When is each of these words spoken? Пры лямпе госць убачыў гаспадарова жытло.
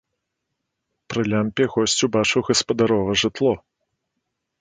Пры 1.13 1.21
лямпе 1.33 1.63
госць 1.75 2.03
убачыў 2.07 2.41
гаспадарова 2.49 3.11
жытло. 3.25 3.53